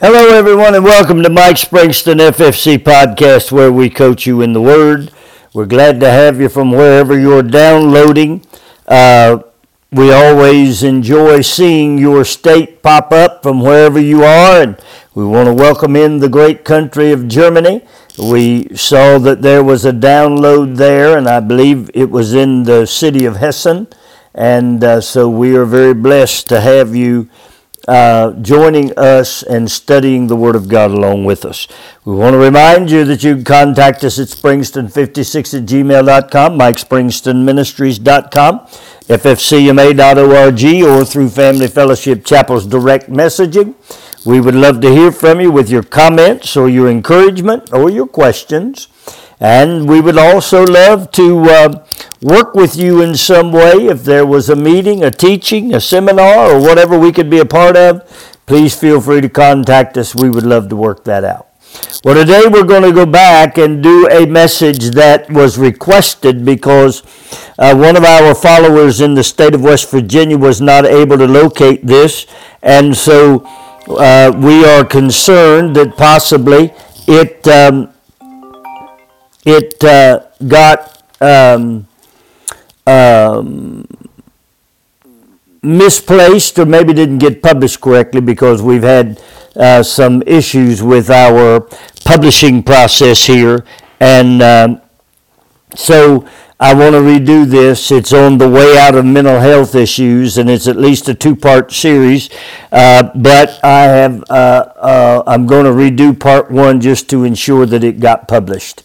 [0.00, 4.62] Hello, everyone, and welcome to Mike Springston FFC podcast, where we coach you in the
[4.62, 5.10] Word.
[5.52, 8.46] We're glad to have you from wherever you're downloading.
[8.86, 9.40] Uh,
[9.90, 14.80] we always enjoy seeing your state pop up from wherever you are, and
[15.16, 17.84] we want to welcome in the great country of Germany.
[18.16, 22.86] We saw that there was a download there, and I believe it was in the
[22.86, 23.88] city of Hessen.
[24.32, 27.28] And uh, so we are very blessed to have you
[27.88, 31.66] uh, joining us and studying the Word of God along with us.
[32.04, 38.58] We want to remind you that you can contact us at springston56 at gmail.com, mikespringstonministries.com,
[39.08, 43.74] ffcma.org, or through Family Fellowship Chapel's direct messaging.
[44.26, 48.06] We would love to hear from you with your comments or your encouragement or your
[48.06, 48.88] questions.
[49.40, 51.86] And we would also love to uh,
[52.20, 53.86] work with you in some way.
[53.86, 57.46] If there was a meeting, a teaching, a seminar, or whatever we could be a
[57.46, 58.02] part of,
[58.46, 60.14] please feel free to contact us.
[60.14, 61.46] We would love to work that out.
[62.04, 67.02] Well, today we're going to go back and do a message that was requested because
[67.58, 71.26] uh, one of our followers in the state of West Virginia was not able to
[71.26, 72.26] locate this.
[72.62, 73.46] And so
[73.88, 76.72] uh, we are concerned that possibly
[77.06, 77.46] it.
[77.46, 77.92] Um,
[79.48, 81.88] it uh, got um,
[82.86, 83.86] um,
[85.62, 89.20] misplaced or maybe didn't get published correctly because we've had
[89.56, 91.60] uh, some issues with our
[92.04, 93.64] publishing process here.
[94.00, 94.80] And um,
[95.74, 96.28] so
[96.60, 97.90] I want to redo this.
[97.90, 101.72] It's on the way out of mental health issues, and it's at least a two-part
[101.72, 102.30] series.
[102.70, 107.64] Uh, but I have uh, uh, I'm going to redo part one just to ensure
[107.66, 108.82] that it got published.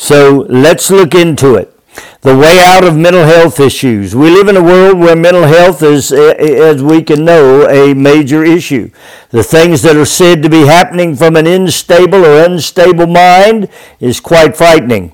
[0.00, 1.76] So let's look into it.
[2.22, 4.16] The way out of mental health issues.
[4.16, 8.42] We live in a world where mental health is, as we can know, a major
[8.42, 8.90] issue.
[9.28, 13.68] The things that are said to be happening from an unstable or unstable mind
[14.00, 15.12] is quite frightening.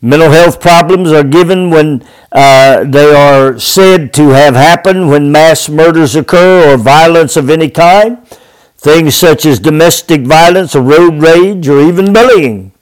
[0.00, 2.02] Mental health problems are given when
[2.32, 7.68] uh, they are said to have happened when mass murders occur or violence of any
[7.68, 8.26] kind.
[8.78, 12.73] Things such as domestic violence or road rage or even bullying.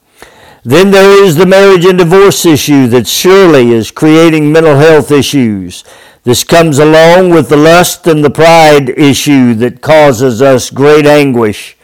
[0.63, 5.83] Then there is the marriage and divorce issue that surely is creating mental health issues.
[6.23, 11.75] This comes along with the lust and the pride issue that causes us great anguish.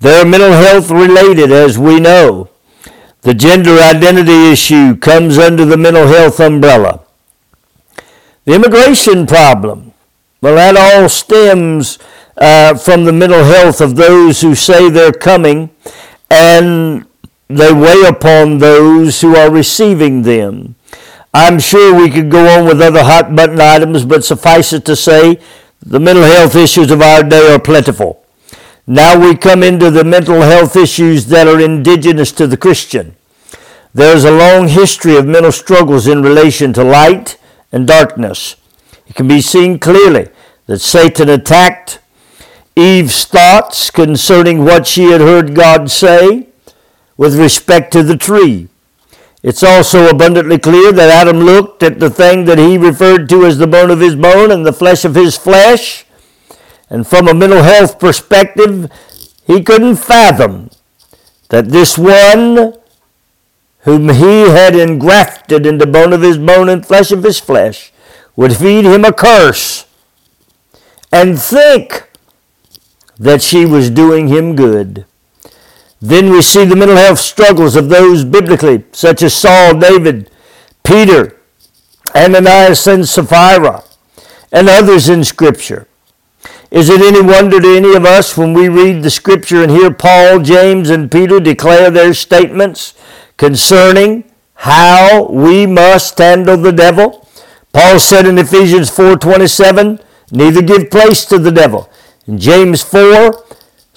[0.00, 2.50] They're mental health related, as we know.
[3.22, 7.00] The gender identity issue comes under the mental health umbrella.
[8.44, 9.92] The immigration problem,
[10.42, 11.98] well, that all stems
[12.36, 15.70] uh, from the mental health of those who say they're coming
[16.30, 17.07] and
[17.48, 20.76] they weigh upon those who are receiving them.
[21.32, 24.96] I'm sure we could go on with other hot button items, but suffice it to
[24.96, 25.40] say,
[25.80, 28.24] the mental health issues of our day are plentiful.
[28.86, 33.14] Now we come into the mental health issues that are indigenous to the Christian.
[33.94, 37.38] There's a long history of mental struggles in relation to light
[37.72, 38.56] and darkness.
[39.06, 40.28] It can be seen clearly
[40.66, 42.00] that Satan attacked
[42.76, 46.47] Eve's thoughts concerning what she had heard God say
[47.18, 48.68] with respect to the tree.
[49.42, 53.58] It's also abundantly clear that Adam looked at the thing that he referred to as
[53.58, 56.06] the bone of his bone and the flesh of his flesh,
[56.88, 58.90] and from a mental health perspective,
[59.46, 60.70] he couldn't fathom
[61.50, 62.74] that this one
[63.80, 67.92] whom he had engrafted into bone of his bone and flesh of his flesh
[68.36, 69.86] would feed him a curse
[71.12, 72.08] and think
[73.18, 75.06] that she was doing him good.
[76.00, 80.30] Then we see the mental health struggles of those biblically, such as Saul, David,
[80.84, 81.36] Peter,
[82.14, 83.82] Ananias, and Sapphira,
[84.52, 85.88] and others in Scripture.
[86.70, 89.90] Is it any wonder to any of us when we read the Scripture and hear
[89.90, 92.94] Paul, James, and Peter declare their statements
[93.36, 97.26] concerning how we must handle the devil?
[97.72, 99.98] Paul said in Ephesians 4:27,
[100.30, 101.88] "Neither give place to the devil."
[102.26, 103.44] In James 4,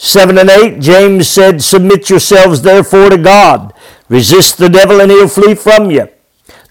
[0.04, 3.72] 7 and 8, James said, Submit yourselves therefore to God.
[4.10, 6.08] Resist the devil and he'll flee from you.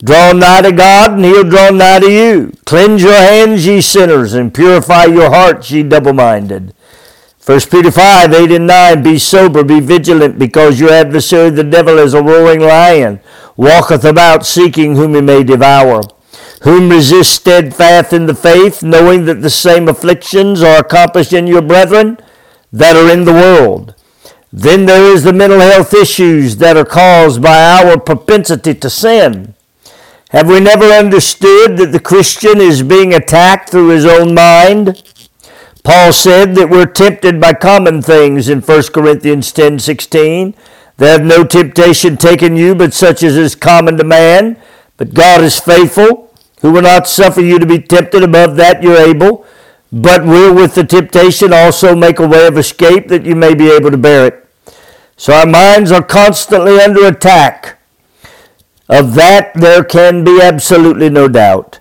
[0.03, 2.53] Draw nigh to God and he'll draw nigh to you.
[2.67, 6.75] Cleanse your hands, ye sinners, and purify your hearts, ye double-minded.
[7.47, 11.99] 1 Peter 5, 8 and 9, Be sober, be vigilant, because your adversary the devil
[11.99, 13.21] is a roaring lion,
[13.57, 16.03] walketh about seeking whom he may devour.
[16.63, 21.63] Whom resist steadfast in the faith, knowing that the same afflictions are accomplished in your
[21.63, 22.19] brethren,
[22.73, 23.95] that are in the world.
[24.53, 29.55] Then there is the mental health issues that are caused by our propensity to sin.
[30.31, 35.03] Have we never understood that the Christian is being attacked through his own mind?
[35.83, 40.55] Paul said that we're tempted by common things in 1 Corinthians 10 16.
[40.99, 44.57] There have no temptation taken you but such as is common to man.
[44.97, 46.31] But God is faithful,
[46.61, 49.47] who will not suffer you to be tempted above that you're able,
[49.93, 53.71] but will with the temptation also make a way of escape that you may be
[53.71, 54.49] able to bear it.
[55.17, 57.79] So our minds are constantly under attack.
[58.89, 61.81] Of that there can be absolutely no doubt.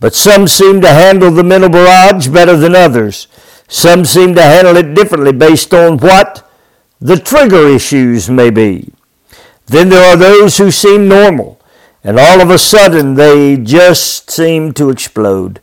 [0.00, 3.28] But some seem to handle the mental barrage better than others.
[3.68, 6.48] Some seem to handle it differently based on what
[7.00, 8.92] the trigger issues may be.
[9.66, 11.60] Then there are those who seem normal
[12.02, 15.60] and all of a sudden they just seem to explode.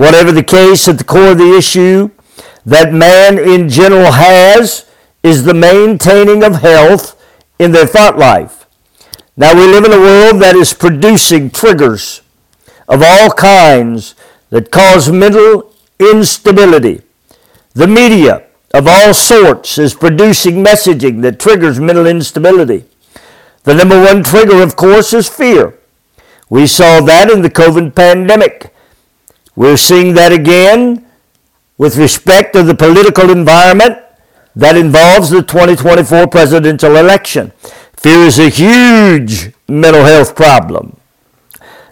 [0.00, 2.08] Whatever the case, at the core of the issue
[2.64, 4.86] that man in general has
[5.22, 7.22] is the maintaining of health
[7.58, 8.64] in their thought life.
[9.36, 12.22] Now we live in a world that is producing triggers
[12.88, 14.14] of all kinds
[14.48, 17.02] that cause mental instability.
[17.74, 22.86] The media of all sorts is producing messaging that triggers mental instability.
[23.64, 25.78] The number one trigger, of course, is fear.
[26.48, 28.72] We saw that in the COVID pandemic.
[29.60, 31.04] We're seeing that again
[31.76, 33.98] with respect to the political environment
[34.56, 37.52] that involves the 2024 presidential election.
[37.98, 40.96] Fear is a huge mental health problem.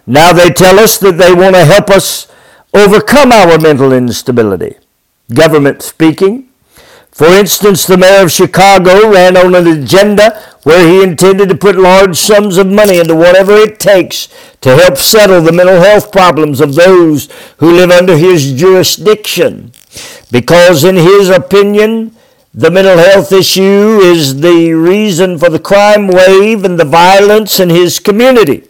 [0.07, 2.27] Now they tell us that they want to help us
[2.73, 4.73] overcome our mental instability.
[5.31, 6.48] Government speaking,
[7.19, 11.75] for instance, the mayor of Chicago ran on an agenda where he intended to put
[11.75, 14.29] large sums of money into whatever it takes
[14.61, 17.27] to help settle the mental health problems of those
[17.57, 19.73] who live under his jurisdiction.
[20.31, 22.15] Because, in his opinion,
[22.53, 27.69] the mental health issue is the reason for the crime wave and the violence in
[27.69, 28.63] his community.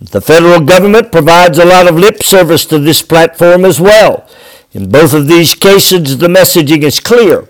[0.00, 4.28] The federal government provides a lot of lip service to this platform as well.
[4.72, 7.48] In both of these cases, the messaging is clear.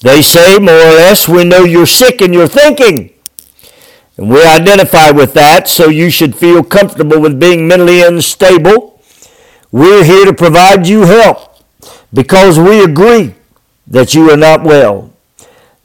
[0.00, 3.12] They say, more or less, we know you're sick and you're thinking.
[4.16, 9.00] And we identify with that, so you should feel comfortable with being mentally unstable.
[9.70, 11.62] We're here to provide you help
[12.12, 13.34] because we agree
[13.86, 15.12] that you are not well.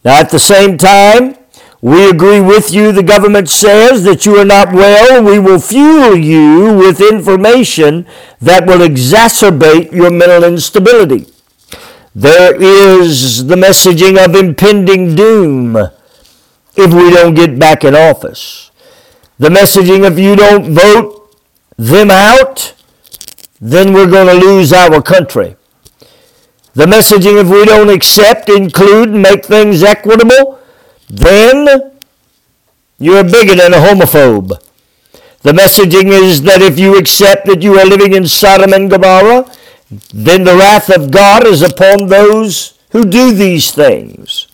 [0.06, 1.36] Now, at the same time,
[1.83, 5.21] we agree with you, the government says, that you are not well.
[5.21, 8.07] We will fuel you with information
[8.39, 11.25] that will exacerbate your mental instability.
[12.15, 15.75] There is the messaging of impending doom
[16.77, 18.71] if we don't get back in office.
[19.38, 21.36] The messaging if you don't vote
[21.77, 22.75] them out,
[23.59, 25.57] then we're going to lose our country.
[26.75, 30.62] The messaging if we don't accept, include, and make things equitable,
[31.13, 31.92] then
[32.98, 34.60] you're a bigot and a homophobe.
[35.42, 39.51] The messaging is that if you accept that you are living in Sodom and Gomorrah,
[40.13, 44.48] then the wrath of God is upon those who do these things.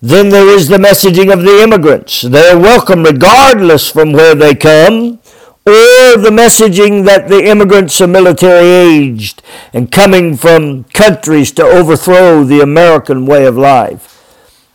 [0.00, 2.22] Then there is the messaging of the immigrants.
[2.22, 5.18] They are welcome regardless from where they come,
[5.66, 9.42] or the messaging that the immigrants are military aged
[9.74, 14.17] and coming from countries to overthrow the American way of life.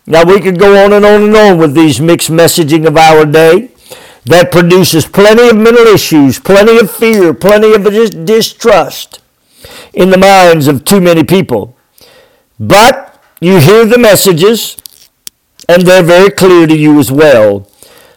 [0.06, 3.26] Now we could go on and on and on with these mixed messaging of our
[3.26, 3.72] day
[4.26, 9.22] that produces plenty of mental issues, plenty of fear, plenty of distrust
[9.94, 11.78] in the minds of too many people.
[12.60, 14.78] But you hear the messages
[15.70, 17.70] and they're very clear to you as well.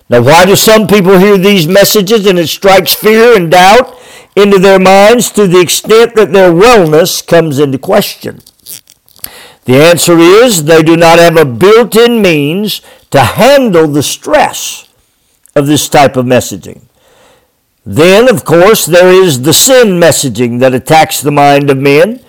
[0.09, 3.97] Now, why do some people hear these messages and it strikes fear and doubt
[4.37, 8.41] into their minds to the extent that their wellness comes into question?
[9.67, 12.81] The answer is they do not have a built in means
[13.11, 14.89] to handle the stress
[15.57, 16.83] of this type of messaging.
[17.85, 22.21] Then, of course, there is the sin messaging that attacks the mind of men.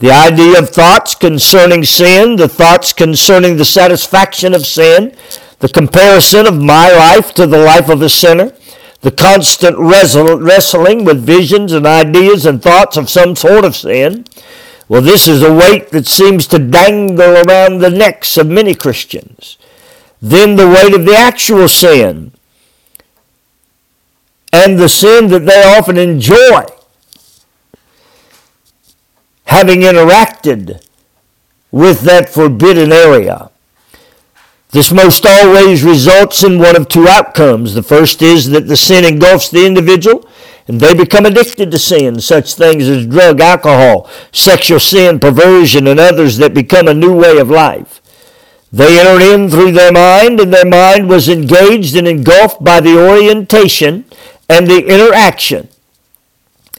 [0.00, 5.16] The idea of thoughts concerning sin, the thoughts concerning the satisfaction of sin,
[5.60, 8.52] the comparison of my life to the life of a sinner,
[9.00, 14.24] the constant wrestling with visions and ideas and thoughts of some sort of sin,
[14.92, 19.56] well, this is a weight that seems to dangle around the necks of many Christians.
[20.20, 22.32] Then the weight of the actual sin
[24.52, 26.66] and the sin that they often enjoy
[29.46, 30.86] having interacted
[31.70, 33.50] with that forbidden area.
[34.72, 37.72] This most always results in one of two outcomes.
[37.72, 40.28] The first is that the sin engulfs the individual
[40.68, 45.98] and they become addicted to sin, such things as drug, alcohol, sexual sin, perversion, and
[45.98, 48.00] others that become a new way of life.
[48.72, 52.96] They entered in through their mind, and their mind was engaged and engulfed by the
[52.98, 54.06] orientation
[54.48, 55.68] and the interaction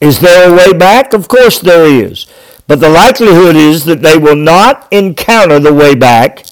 [0.02, 1.14] Is there a way back?
[1.14, 2.26] Of course there is.
[2.68, 6.46] But the likelihood is that they will not encounter the way back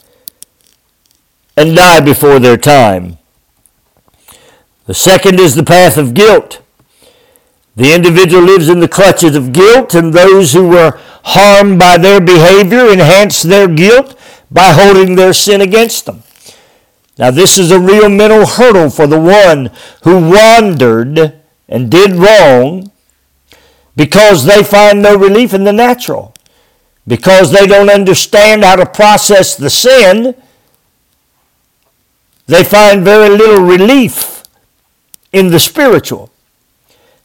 [1.57, 3.17] and die before their time.
[4.85, 6.60] The second is the path of guilt.
[7.75, 12.19] The individual lives in the clutches of guilt, and those who were harmed by their
[12.19, 14.17] behavior enhance their guilt
[14.49, 16.23] by holding their sin against them.
[17.17, 19.69] Now, this is a real mental hurdle for the one
[20.03, 22.91] who wandered and did wrong
[23.95, 26.33] because they find no relief in the natural,
[27.07, 30.35] because they don't understand how to process the sin.
[32.47, 34.43] They find very little relief
[35.31, 36.30] in the spiritual.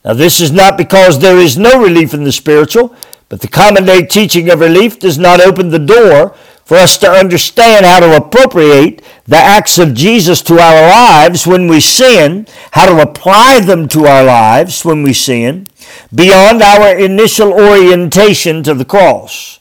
[0.06, 2.94] Now, this is not because there is no relief in the spiritual,
[3.28, 7.10] but the common day teaching of relief does not open the door for us to
[7.10, 12.86] understand how to appropriate the acts of Jesus to our lives when we sin, how
[12.86, 15.66] to apply them to our lives when we sin,
[16.14, 19.58] beyond our initial orientation to the cross.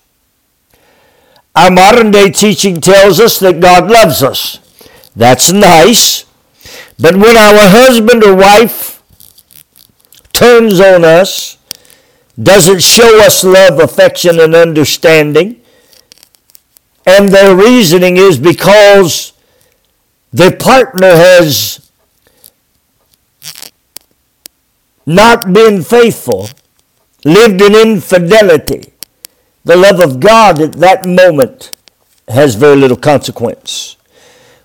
[1.55, 4.59] Our modern day teaching tells us that God loves us.
[5.15, 6.25] That's nice.
[6.99, 8.94] But when our husband or wife
[10.35, 11.57] turns on us,
[12.41, 15.61] doesn't show us love, affection, and understanding.
[17.05, 19.33] And their reasoning is because
[20.33, 21.89] their partner has
[25.05, 26.49] not been faithful,
[27.23, 28.91] lived in infidelity.
[29.63, 31.71] The love of God at that moment
[32.27, 33.95] has very little consequence.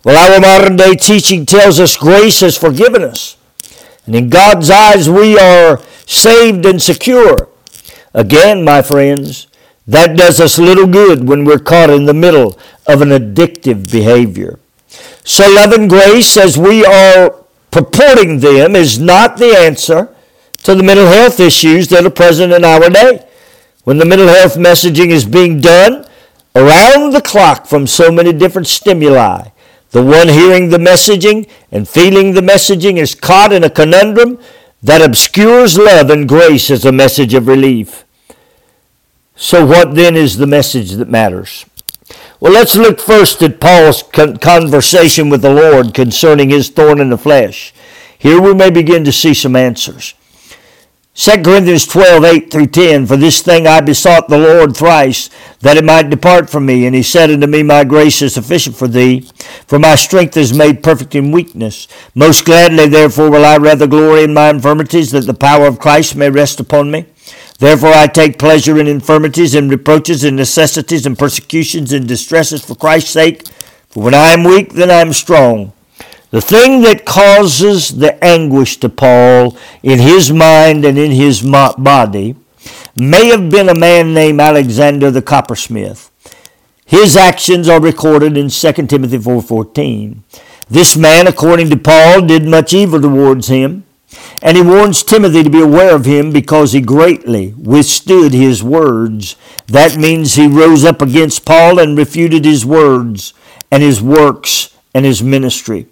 [0.02, 3.36] Well, our modern day teaching tells us grace has forgiven us.
[4.06, 7.48] And in God's eyes, we are saved and secure.
[8.14, 9.46] Again, my friends,
[9.86, 14.58] that does us little good when we're caught in the middle of an addictive behavior.
[15.24, 17.36] So, love and grace, as we are
[17.70, 20.14] purporting them, is not the answer
[20.62, 23.26] to the mental health issues that are present in our day.
[23.84, 26.06] When the mental health messaging is being done
[26.54, 29.48] around the clock from so many different stimuli,
[29.90, 34.38] the one hearing the messaging and feeling the messaging is caught in a conundrum
[34.82, 38.04] that obscures love and grace as a message of relief.
[39.34, 41.66] So, what then is the message that matters?
[42.38, 47.18] Well, let's look first at Paul's conversation with the Lord concerning his thorn in the
[47.18, 47.74] flesh.
[48.18, 50.14] Here we may begin to see some answers.
[51.14, 55.76] 2 Corinthians 12, 8 through 10, For this thing I besought the Lord thrice, that
[55.76, 56.86] it might depart from me.
[56.86, 59.28] And he said unto me, My grace is sufficient for thee,
[59.66, 61.88] for my strength is made perfect in weakness.
[62.14, 66.14] Most gladly, therefore, will I rather glory in my infirmities, that the power of Christ
[66.14, 67.06] may rest upon me.
[67.58, 72.74] Therefore I take pleasure in infirmities and reproaches and necessities and persecutions and distresses for
[72.74, 73.46] Christ's sake.
[73.90, 75.72] For when I am weak, then I am strong.
[76.30, 82.36] The thing that causes the anguish to Paul in his mind and in his body
[82.94, 86.08] may have been a man named Alexander the coppersmith.
[86.86, 90.22] His actions are recorded in 2 Timothy 4:14.
[90.68, 93.82] This man, according to Paul, did much evil towards him,
[94.40, 99.34] and he warns Timothy to be aware of him because he greatly withstood his words.
[99.66, 103.34] That means he rose up against Paul and refuted his words
[103.68, 105.86] and his works and his ministry.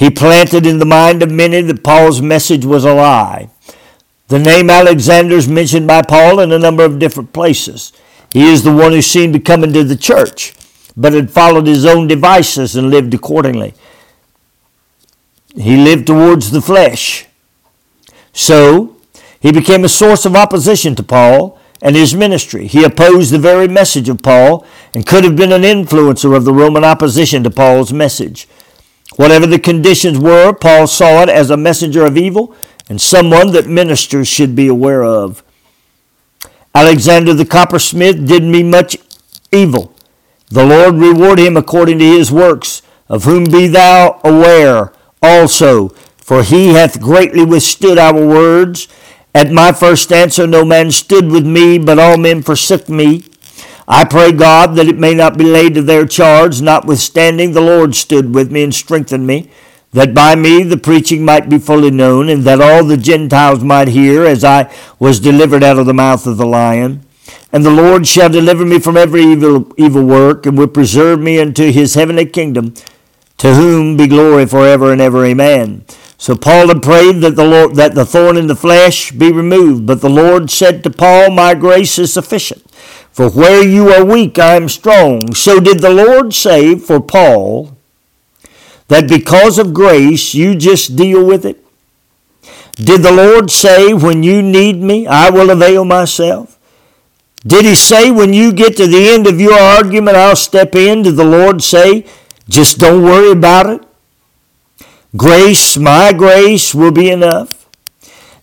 [0.00, 3.50] He planted in the mind of many that Paul's message was a lie.
[4.28, 7.92] The name Alexander is mentioned by Paul in a number of different places.
[8.32, 10.54] He is the one who seemed to come into the church,
[10.96, 13.74] but had followed his own devices and lived accordingly.
[15.54, 17.26] He lived towards the flesh.
[18.32, 18.96] So,
[19.38, 22.66] he became a source of opposition to Paul and his ministry.
[22.66, 24.64] He opposed the very message of Paul
[24.94, 28.48] and could have been an influencer of the Roman opposition to Paul's message.
[29.16, 32.54] Whatever the conditions were, Paul saw it as a messenger of evil
[32.88, 35.42] and someone that ministers should be aware of.
[36.74, 38.96] Alexander the coppersmith did me much
[39.52, 39.94] evil.
[40.48, 46.42] The Lord reward him according to his works, of whom be thou aware also, for
[46.42, 48.88] he hath greatly withstood our words.
[49.34, 53.24] At my first answer no man stood with me, but all men forsook me.
[53.92, 57.96] I pray God that it may not be laid to their charge, notwithstanding the Lord
[57.96, 59.50] stood with me and strengthened me,
[59.90, 63.88] that by me the preaching might be fully known, and that all the Gentiles might
[63.88, 67.04] hear, as I was delivered out of the mouth of the lion.
[67.52, 71.40] And the Lord shall deliver me from every evil, evil work, and will preserve me
[71.40, 72.74] unto his heavenly kingdom,
[73.38, 75.24] to whom be glory forever and ever.
[75.24, 75.84] Amen.
[76.16, 79.84] So Paul had prayed that the Lord, that the thorn in the flesh be removed,
[79.84, 82.69] but the Lord said to Paul, My grace is sufficient
[83.12, 85.34] for where you are weak, I am strong.
[85.34, 87.76] So did the Lord say for Paul
[88.88, 91.64] that because of grace, you just deal with it?
[92.76, 96.58] Did the Lord say, When you need me, I will avail myself?
[97.46, 101.02] Did he say, When you get to the end of your argument, I'll step in?
[101.02, 102.06] Did the Lord say,
[102.48, 103.82] Just don't worry about it?
[105.16, 107.68] Grace, my grace, will be enough.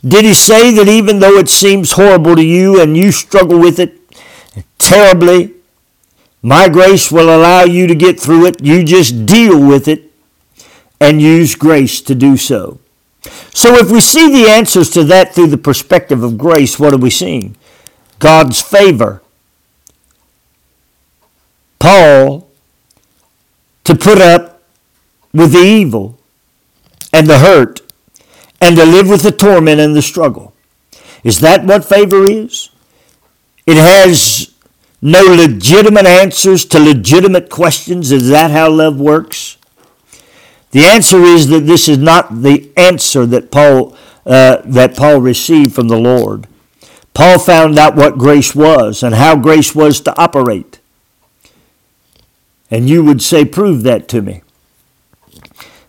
[0.05, 3.79] Did he say that even though it seems horrible to you and you struggle with
[3.79, 3.96] it
[4.77, 5.53] terribly,
[6.41, 8.63] my grace will allow you to get through it?
[8.63, 10.11] You just deal with it
[10.99, 12.79] and use grace to do so.
[13.53, 16.97] So if we see the answers to that through the perspective of grace, what are
[16.97, 17.55] we seeing?
[18.19, 19.21] God's favor.
[21.79, 22.47] Paul
[23.83, 24.61] to put up
[25.33, 26.19] with the evil
[27.13, 27.81] and the hurt
[28.59, 30.53] and to live with the torment and the struggle.
[31.23, 32.69] Is that what favor is?
[33.67, 34.53] It has
[35.01, 38.11] no legitimate answers to legitimate questions.
[38.11, 39.57] Is that how love works?
[40.71, 43.95] The answer is that this is not the answer that Paul,
[44.25, 46.47] uh, that Paul received from the Lord.
[47.13, 50.79] Paul found out what grace was and how grace was to operate.
[52.71, 54.43] And you would say, Prove that to me.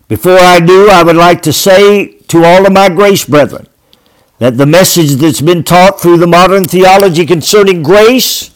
[0.07, 3.67] Before I do, I would like to say to all of my grace brethren
[4.39, 8.51] that the message that's been taught through the modern theology concerning grace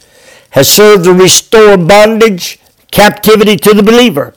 [0.51, 2.59] has served to restore bondage,
[2.91, 4.33] captivity to the believer.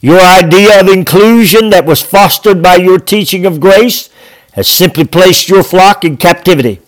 [0.00, 4.08] Your idea of inclusion that was fostered by your teaching of grace
[4.52, 6.80] has simply placed your flock in captivity.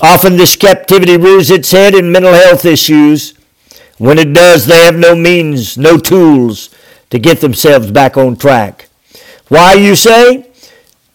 [0.00, 3.34] Often this captivity rears its head in mental health issues.
[3.98, 6.70] When it does, they have no means, no tools
[7.10, 8.88] to get themselves back on track.
[9.48, 10.49] Why, you say?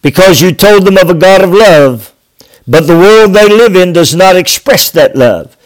[0.06, 2.14] Because you told them of a God of love,
[2.64, 5.56] but the world they live in does not express that love.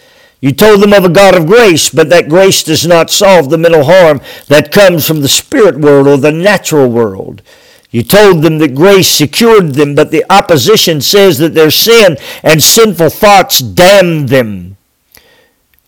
[0.40, 3.59] You told them of a God of grace, but that grace does not solve the
[3.59, 7.42] mental harm that comes from the spirit world or the natural world.
[7.90, 12.62] You told them that grace secured them, but the opposition says that their sin and
[12.62, 14.78] sinful thoughts damn them.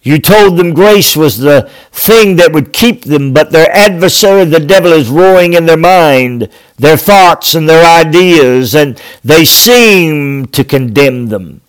[0.02, 4.58] You told them grace was the thing that would keep them, but their adversary, the
[4.58, 10.64] devil, is roaring in their mind, their thoughts and their ideas, and they seem to
[10.64, 11.60] condemn them.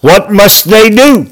[0.00, 1.30] What must they do?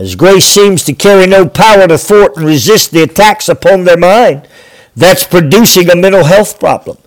[0.00, 3.96] As grace seems to carry no power to thwart and resist the attacks upon their
[3.96, 4.48] mind,
[4.96, 6.98] that's producing a mental health problem.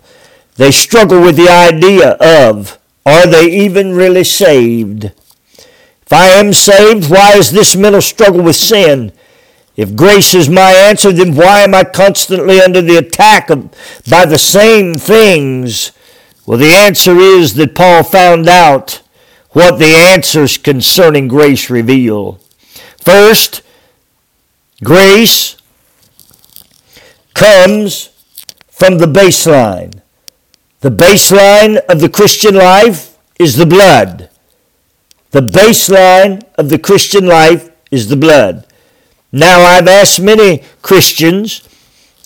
[0.56, 5.12] They struggle with the idea of, are they even really saved?
[6.12, 9.12] If I am saved, why is this mental struggle with sin?
[9.76, 13.70] If grace is my answer, then why am I constantly under the attack of,
[14.10, 15.92] by the same things?
[16.44, 19.00] Well, the answer is that Paul found out
[19.52, 22.38] what the answers concerning grace reveal.
[22.98, 23.62] First,
[24.84, 25.56] grace
[27.32, 28.10] comes
[28.68, 30.02] from the baseline.
[30.80, 34.28] The baseline of the Christian life is the blood.
[35.32, 38.66] The baseline of the Christian life is the blood.
[39.32, 41.66] Now, I've asked many Christians,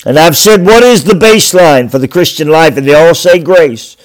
[0.05, 2.77] and I've said, What is the baseline for the Christian life?
[2.77, 3.97] And they all say grace.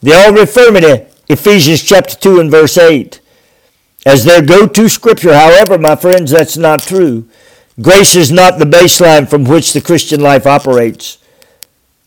[0.00, 3.20] They all refer me to Ephesians chapter 2 and verse 8
[4.06, 5.34] as their go to scripture.
[5.34, 7.28] However, my friends, that's not true.
[7.80, 11.18] Grace is not the baseline from which the Christian life operates.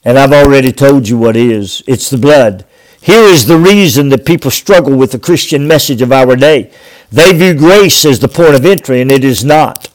[0.04, 1.84] And I've already told you what is.
[1.86, 2.65] It's the blood.
[3.01, 6.71] Here is the reason that people struggle with the Christian message of our day.
[7.11, 9.89] They view grace as the point of entry, and it is not.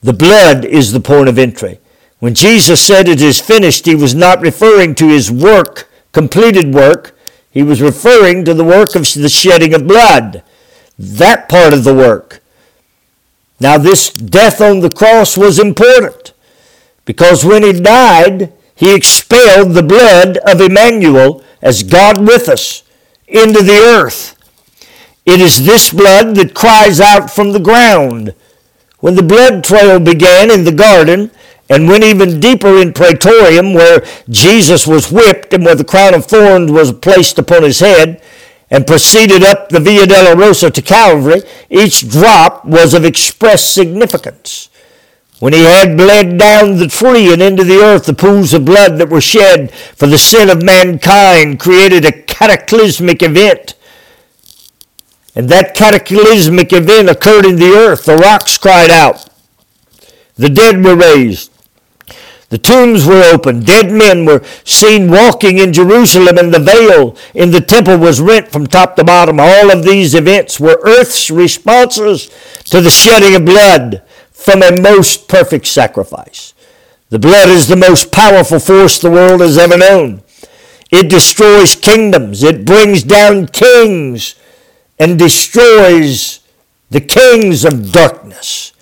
[0.00, 1.78] The blood is the point of entry.
[2.18, 7.16] When Jesus said it is finished, he was not referring to his work, completed work.
[7.50, 10.42] He was referring to the work of the shedding of blood.
[10.98, 12.40] That part of the work.
[13.60, 16.32] Now, this death on the cross was important
[17.04, 22.82] because when he died, he expelled the blood of Emmanuel as God with us
[23.28, 24.36] into the earth.
[25.24, 28.34] It is this blood that cries out from the ground.
[28.98, 31.30] When the blood trail began in the garden
[31.70, 36.26] and went even deeper in Praetorium, where Jesus was whipped and where the crown of
[36.26, 38.20] thorns was placed upon his head,
[38.68, 44.70] and proceeded up the Via Dolorosa to Calvary, each drop was of express significance.
[45.42, 48.98] When he had bled down the tree and into the earth, the pools of blood
[48.98, 53.74] that were shed for the sin of mankind created a cataclysmic event.
[55.34, 58.04] And that cataclysmic event occurred in the earth.
[58.04, 59.28] The rocks cried out.
[60.36, 61.50] The dead were raised.
[62.50, 63.66] The tombs were opened.
[63.66, 68.52] Dead men were seen walking in Jerusalem, and the veil in the temple was rent
[68.52, 69.40] from top to bottom.
[69.40, 72.30] All of these events were earth's responses
[72.66, 74.02] to the shedding of blood
[74.42, 76.54] from a most perfect sacrifice.
[77.10, 80.22] The blood is the most powerful force the world has ever known.
[80.90, 82.42] It destroys kingdoms.
[82.42, 84.34] It brings down kings
[84.98, 86.40] and destroys
[86.90, 88.72] the kings of darkness.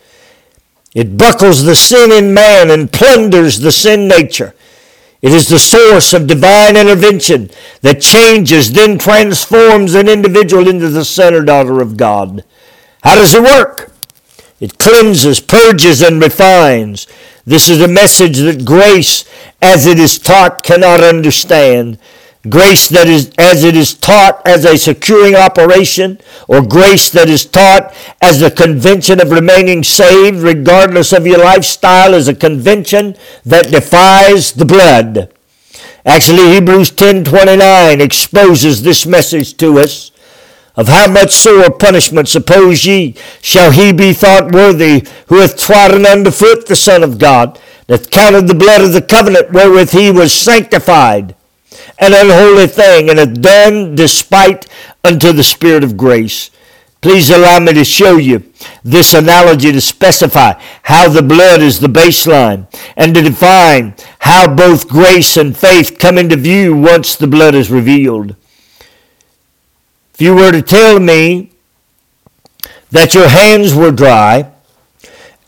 [0.94, 4.54] It buckles the sin in man and plunders the sin nature.
[5.22, 7.50] It is the source of divine intervention
[7.82, 12.42] that changes, then transforms an individual into the son or daughter of God.
[13.02, 13.89] How does it work?
[14.60, 17.06] It cleanses, purges, and refines.
[17.46, 19.24] This is a message that grace,
[19.62, 21.98] as it is taught, cannot understand.
[22.48, 27.44] Grace that is as it is taught as a securing operation, or grace that is
[27.44, 33.70] taught as the convention of remaining saved, regardless of your lifestyle, is a convention that
[33.70, 35.30] defies the blood.
[36.04, 40.10] Actually, Hebrews 10:29 exposes this message to us
[40.76, 46.06] of how much sore punishment suppose ye shall he be thought worthy who hath trodden
[46.06, 50.10] under foot the Son of God, hath counted the blood of the covenant wherewith he
[50.10, 51.34] was sanctified,
[51.98, 54.66] an unholy thing, and hath done despite
[55.04, 56.50] unto the Spirit of grace.
[57.00, 58.52] Please allow me to show you
[58.84, 60.52] this analogy to specify
[60.82, 66.18] how the blood is the baseline and to define how both grace and faith come
[66.18, 68.36] into view once the blood is revealed.
[70.20, 71.50] If you were to tell me
[72.90, 74.52] that your hands were dry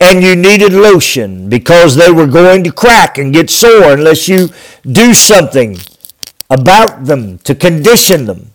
[0.01, 4.49] and you needed lotion because they were going to crack and get sore unless you
[4.81, 5.77] do something
[6.49, 8.49] about them to condition them,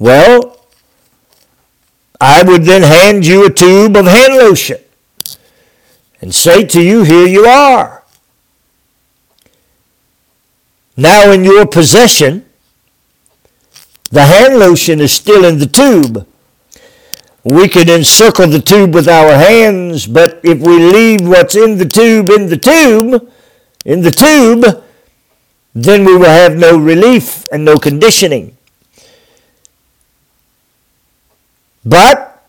[0.00, 0.66] well,
[2.20, 4.78] I would then hand you a tube of hand lotion
[6.20, 8.02] and say to you, Here you are.
[10.96, 12.44] Now in your possession
[14.14, 16.24] the hand lotion is still in the tube.
[17.42, 21.84] We can encircle the tube with our hands, but if we leave what's in the
[21.84, 23.28] tube in the tube,
[23.84, 24.84] in the tube,
[25.74, 28.56] then we will have no relief and no conditioning.
[31.84, 32.40] But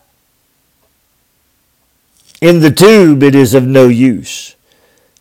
[2.40, 4.54] in the tube, it is of no use.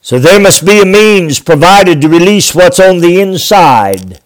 [0.02, 4.22] So there must be a means provided to release what's on the inside.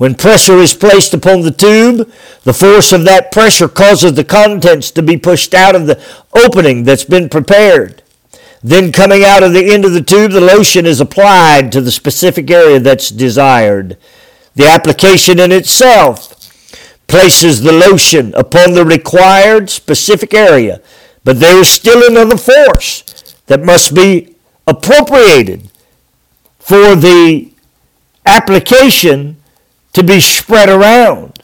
[0.00, 2.10] When pressure is placed upon the tube,
[2.44, 6.02] the force of that pressure causes the contents to be pushed out of the
[6.34, 8.02] opening that's been prepared.
[8.62, 11.90] Then, coming out of the end of the tube, the lotion is applied to the
[11.90, 13.98] specific area that's desired.
[14.54, 16.34] The application in itself
[17.06, 20.80] places the lotion upon the required specific area,
[21.24, 24.34] but there is still another force that must be
[24.66, 25.70] appropriated
[26.58, 27.52] for the
[28.24, 29.36] application
[29.92, 31.42] to be spread around.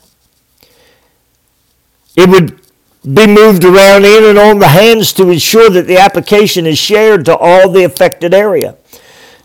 [2.17, 2.61] It would
[3.03, 7.25] be moved around in and on the hands to ensure that the application is shared
[7.27, 8.77] to all the affected area.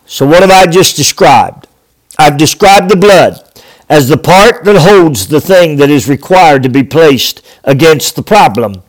[0.06, 1.68] So, what have I just described?
[2.18, 3.40] I've described the blood
[3.90, 8.24] as the part that holds the thing that is required to be placed against the
[8.24, 8.84] problem.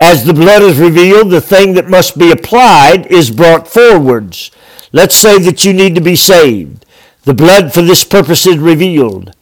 [0.00, 4.50] As the blood is revealed, the thing that must be applied is brought forwards.
[4.92, 6.83] Let's say that you need to be saved.
[7.24, 9.34] The blood for this purpose is revealed.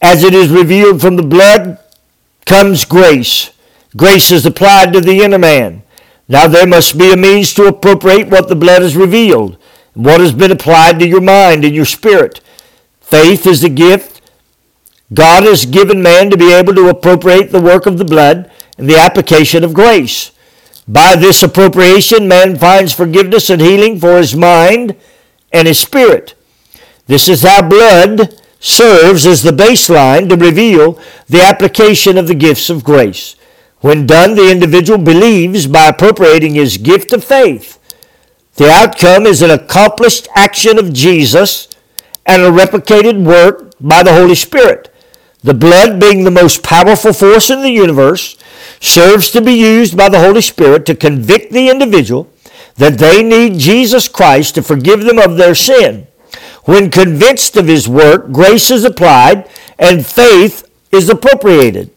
[0.00, 1.78] As it is revealed from the blood
[2.46, 3.50] comes grace.
[3.96, 5.82] Grace is applied to the inner man.
[6.28, 9.58] Now there must be a means to appropriate what the blood has revealed,
[9.94, 12.40] what has been applied to your mind and your spirit.
[13.00, 14.20] Faith is the gift
[15.12, 18.88] God has given man to be able to appropriate the work of the blood and
[18.88, 20.30] the application of grace.
[20.86, 24.96] By this appropriation, man finds forgiveness and healing for his mind
[25.52, 26.34] and his spirit.
[27.10, 30.96] This is how blood serves as the baseline to reveal
[31.28, 33.34] the application of the gifts of grace.
[33.80, 37.80] When done, the individual believes by appropriating his gift of faith.
[38.54, 41.66] The outcome is an accomplished action of Jesus
[42.26, 44.94] and a replicated work by the Holy Spirit.
[45.42, 48.38] The blood, being the most powerful force in the universe,
[48.78, 52.30] serves to be used by the Holy Spirit to convict the individual
[52.76, 56.06] that they need Jesus Christ to forgive them of their sin
[56.64, 61.90] when convinced of his work, grace is applied and faith is appropriated.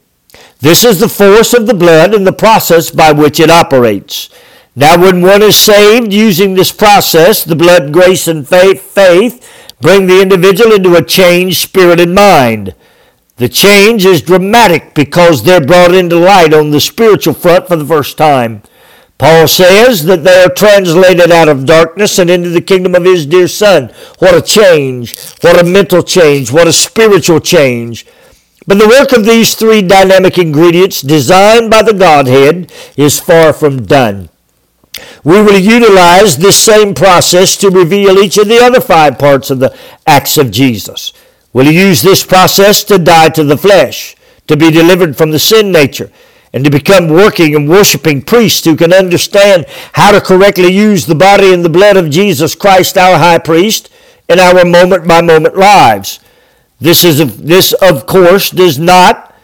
[0.60, 4.30] This is the force of the blood and the process by which it operates.
[4.76, 9.48] Now, when one is saved using this process, the blood, grace, and faith, faith
[9.82, 12.74] bring the individual into a changed spirit and mind.
[13.36, 17.86] The change is dramatic because they're brought into light on the spiritual front for the
[17.86, 18.64] first time.
[19.24, 23.26] Paul says that they are translated out of darkness and into the kingdom of his
[23.26, 23.90] dear Son.
[24.20, 25.18] What a change!
[25.40, 26.52] What a mental change!
[26.52, 28.06] What a spiritual change!
[28.68, 33.86] But the work of these three dynamic ingredients designed by the Godhead is far from
[33.86, 34.28] done.
[35.24, 39.60] We will utilize this same process to reveal each of the other five parts of
[39.60, 39.74] the
[40.06, 41.14] acts of Jesus.
[41.54, 45.72] We'll use this process to die to the flesh, to be delivered from the sin
[45.72, 46.12] nature,
[46.54, 51.16] and to become working and worshiping priests who can understand how to correctly use the
[51.16, 53.90] body and the blood of Jesus Christ, our high priest,
[54.30, 56.20] in our moment by moment lives.
[56.80, 59.36] This, is, this, of course, does not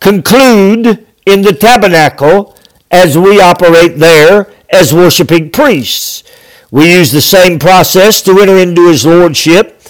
[0.00, 2.56] conclude in the tabernacle
[2.90, 6.24] as we operate there as worshiping priests.
[6.70, 9.80] We use the same process to enter into his lordship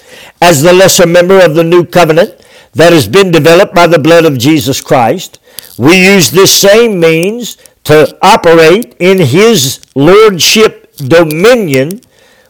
[0.40, 4.24] as the lesser member of the new covenant that has been developed by the blood
[4.24, 5.40] of Jesus Christ.
[5.78, 12.00] We use this same means to operate in his lordship dominion,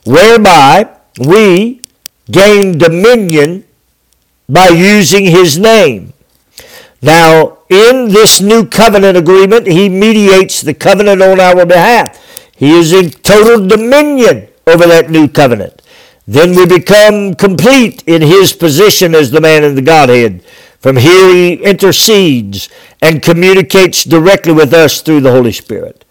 [0.04, 0.88] whereby
[1.20, 1.82] we
[2.30, 3.64] gain dominion
[4.48, 6.14] by using his name.
[7.02, 12.18] Now, in this new covenant agreement, he mediates the covenant on our behalf.
[12.56, 15.82] He is in total dominion over that new covenant.
[16.26, 20.42] Then we become complete in his position as the man in the Godhead.
[20.80, 22.68] From here he intercedes
[23.02, 26.04] and communicates directly with us through the Holy Spirit.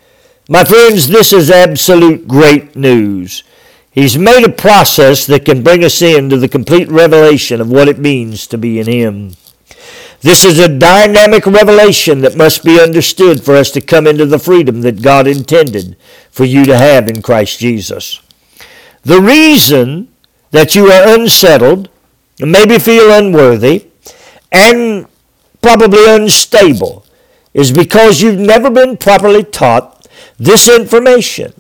[0.50, 3.44] My friends, this is absolute great news.
[3.92, 7.98] He's made a process that can bring us into the complete revelation of what it
[7.98, 9.34] means to be in him.
[10.22, 14.40] This is a dynamic revelation that must be understood for us to come into the
[14.40, 15.96] freedom that God intended
[16.30, 18.22] for you to have in Christ Jesus.
[19.04, 20.10] The reason
[20.52, 21.90] that you are unsettled,
[22.40, 23.87] and maybe feel unworthy,
[24.58, 25.06] and
[25.62, 27.06] probably unstable
[27.54, 31.54] is because you've never been properly taught this information.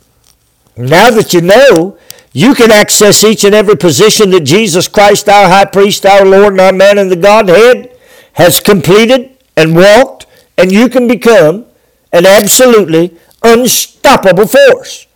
[0.75, 1.97] Now that you know,
[2.33, 6.53] you can access each and every position that Jesus Christ, our high priest, our Lord,
[6.53, 7.97] and our man in the Godhead,
[8.33, 11.65] has completed and walked, and you can become
[12.11, 15.07] an absolutely unstoppable force.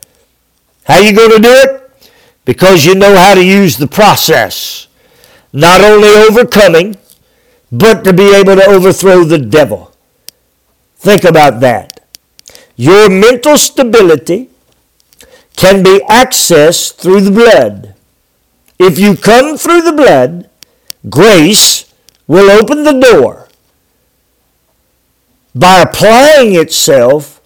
[0.85, 2.09] How are you going to do it?
[2.43, 4.87] Because you know how to use the process.
[5.53, 6.95] Not only overcoming,
[7.71, 9.91] but to be able to overthrow the devil.
[10.97, 12.05] Think about that.
[12.75, 14.49] Your mental stability
[15.55, 17.95] can be accessed through the blood.
[18.77, 20.49] If you come through the blood,
[21.09, 21.91] grace
[22.27, 23.47] will open the door
[25.53, 27.41] by applying itself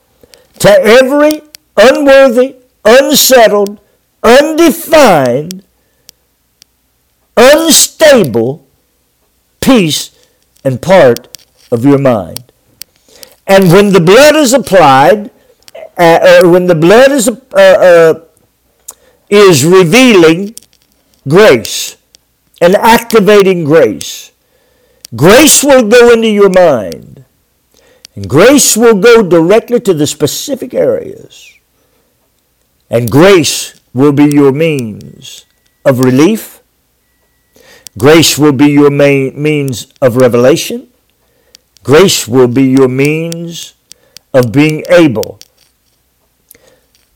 [0.60, 1.42] to every
[1.76, 3.80] unworthy, unsettled,
[4.24, 5.64] undefined,
[7.36, 8.66] unstable
[9.60, 10.15] piece
[10.66, 11.30] and part
[11.72, 12.52] of your mind.
[13.48, 15.32] And when the blood is applied,
[15.98, 18.14] uh, uh, when the blood is, uh, uh
[19.30, 20.56] is revealing
[21.28, 21.96] grace
[22.60, 24.32] and activating grace,
[25.16, 27.24] Grace will go into your mind,
[28.16, 31.54] and grace will go directly to the specific areas.
[32.90, 35.46] And grace will be your means
[35.86, 36.62] of relief.
[37.98, 40.90] Grace will be your main means of revelation.
[41.84, 43.74] Grace will be your means
[44.34, 45.40] of being able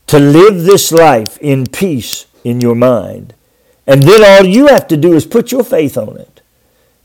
[0.06, 3.34] to live this life in peace in your mind.
[3.86, 6.40] And then all you have to do is put your faith on it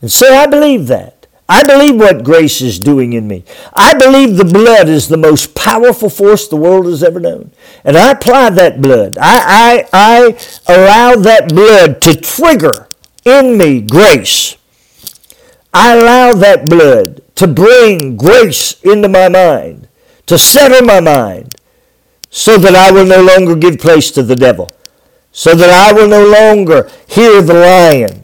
[0.01, 1.27] and say, I believe that.
[1.47, 3.43] I believe what grace is doing in me.
[3.73, 7.51] I believe the blood is the most powerful force the world has ever known.
[7.83, 9.17] And I apply that blood.
[9.19, 12.84] I, I, I allow that blood to trigger
[13.25, 14.55] in me grace.
[15.73, 19.87] I allow that blood to bring grace into my mind,
[20.27, 21.55] to settle my mind,
[22.29, 24.71] so that I will no longer give place to the devil,
[25.31, 28.23] so that I will no longer hear the lion,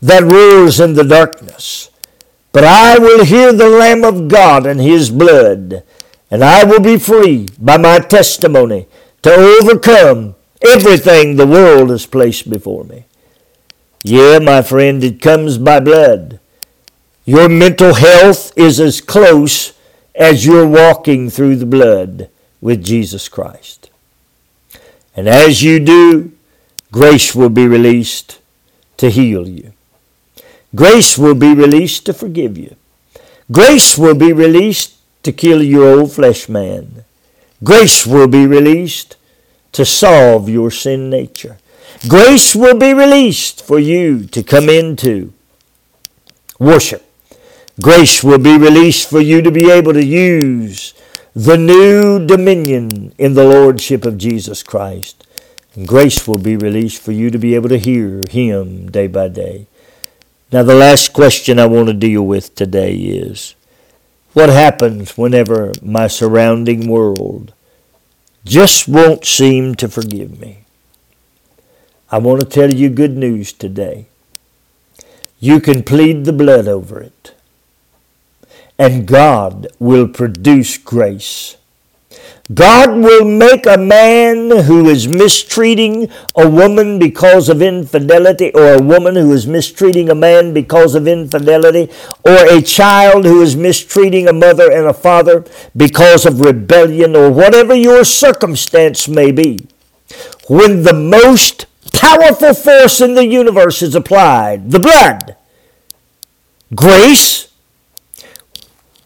[0.00, 1.90] that roars in the darkness.
[2.52, 5.82] But I will hear the Lamb of God and his blood,
[6.30, 8.88] and I will be free by my testimony
[9.22, 13.04] to overcome everything the world has placed before me.
[14.08, 16.38] Yeah, my friend, it comes by blood.
[17.24, 19.72] Your mental health is as close
[20.14, 23.90] as you're walking through the blood with Jesus Christ.
[25.16, 26.30] And as you do,
[26.92, 28.38] grace will be released
[28.98, 29.72] to heal you.
[30.72, 32.76] Grace will be released to forgive you.
[33.50, 37.04] Grace will be released to kill your old flesh man.
[37.64, 39.16] Grace will be released
[39.72, 41.58] to solve your sin nature.
[42.04, 45.32] Grace will be released for you to come into
[46.58, 47.02] worship.
[47.80, 50.94] Grace will be released for you to be able to use
[51.34, 55.26] the new dominion in the Lordship of Jesus Christ.
[55.74, 59.28] And grace will be released for you to be able to hear Him day by
[59.28, 59.66] day.
[60.52, 63.54] Now, the last question I want to deal with today is
[64.32, 67.52] what happens whenever my surrounding world
[68.44, 70.65] just won't seem to forgive me.
[72.08, 74.06] I want to tell you good news today.
[75.40, 77.34] You can plead the blood over it,
[78.78, 81.56] and God will produce grace.
[82.54, 88.82] God will make a man who is mistreating a woman because of infidelity, or a
[88.82, 91.90] woman who is mistreating a man because of infidelity,
[92.24, 95.44] or a child who is mistreating a mother and a father
[95.76, 99.66] because of rebellion, or whatever your circumstance may be.
[100.48, 101.66] When the most
[102.00, 105.36] powerful force in the universe is applied, the blood,
[106.74, 107.48] grace,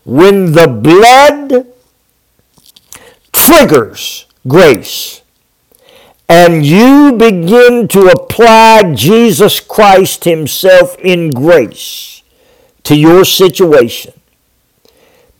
[0.05, 1.66] when the blood
[3.33, 5.22] triggers grace.
[6.29, 12.22] And you begin to apply Jesus Christ Himself in grace
[12.85, 14.14] to your situation,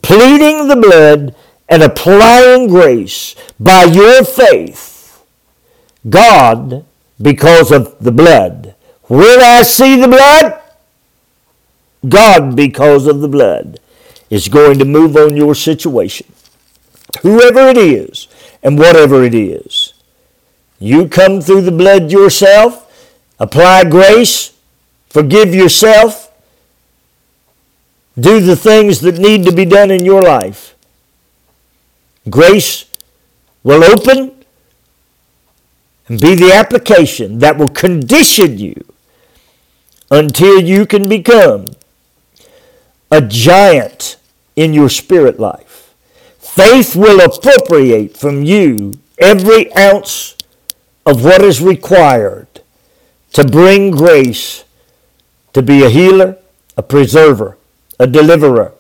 [0.03, 1.35] pleading the blood
[1.69, 5.25] and applying grace by your faith.
[6.09, 6.85] God,
[7.21, 10.61] because of the blood, when I see the blood,
[12.09, 13.81] God, because of the blood,
[14.31, 16.27] is going to move on your situation
[17.23, 18.29] whoever it is
[18.63, 19.95] and whatever it is.
[20.79, 22.87] You come through the blood yourself,
[23.39, 24.57] apply grace,
[25.09, 26.33] forgive yourself,
[28.19, 30.75] do the things that need to be done in your life.
[32.29, 32.85] Grace
[33.63, 34.40] will open
[36.19, 38.85] be the application that will condition you
[40.11, 41.69] until you can become
[43.11, 44.17] a giant
[44.57, 45.95] in your spirit life.
[46.39, 50.37] Faith will appropriate from you every ounce
[51.07, 52.49] of what is required
[53.33, 54.65] to bring grace
[55.53, 56.37] to be a healer,
[56.77, 57.57] a preserver,
[57.99, 58.73] a deliverer,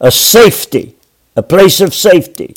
[0.00, 0.94] a safety,
[1.34, 2.54] a place of safety,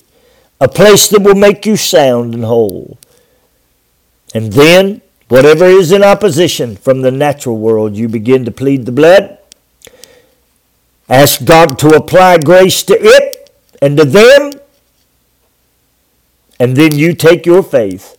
[0.61, 2.97] a place that will make you sound and whole.
[4.35, 8.91] And then, whatever is in opposition from the natural world, you begin to plead the
[8.91, 9.37] blood.
[11.07, 13.49] Ask God to apply grace to it
[13.81, 14.51] and to them,
[16.59, 18.17] and then you take your faith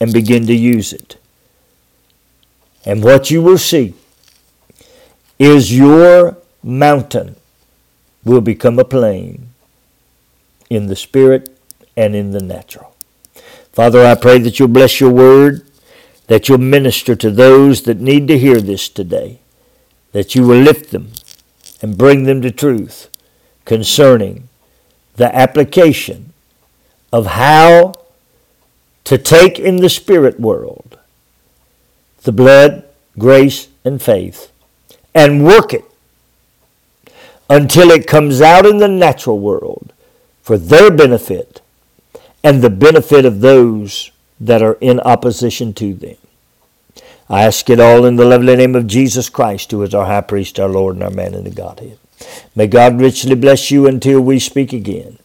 [0.00, 1.18] and begin to use it.
[2.84, 3.94] And what you will see
[5.38, 7.36] is your mountain
[8.24, 9.50] will become a plain
[10.68, 11.56] in the spirit
[11.96, 12.93] and in the natural.
[13.74, 15.66] Father, I pray that you'll bless your word,
[16.28, 19.40] that you'll minister to those that need to hear this today,
[20.12, 21.10] that you will lift them
[21.82, 23.10] and bring them to truth
[23.64, 24.48] concerning
[25.16, 26.32] the application
[27.12, 27.94] of how
[29.02, 30.96] to take in the spirit world
[32.22, 32.84] the blood,
[33.18, 34.52] grace, and faith
[35.16, 35.84] and work it
[37.50, 39.92] until it comes out in the natural world
[40.42, 41.60] for their benefit
[42.44, 46.16] and the benefit of those that are in opposition to them.
[47.28, 50.20] I ask it all in the lovely name of Jesus Christ, who is our high
[50.20, 51.98] priest, our Lord, and our man in the Godhead.
[52.54, 55.18] May God richly bless you until we speak again.